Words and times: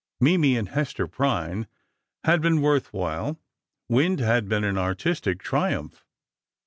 Mimi 0.19 0.57
and 0.57 0.69
Hester 0.69 1.07
Prynne 1.07 1.67
had 2.23 2.41
been 2.41 2.61
worth 2.63 2.91
while. 2.91 3.39
"Wind" 3.87 4.19
had 4.19 4.49
been 4.49 4.63
an 4.63 4.75
artistic 4.79 5.43
triumph. 5.43 6.07